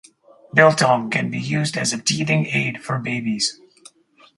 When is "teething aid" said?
2.01-2.83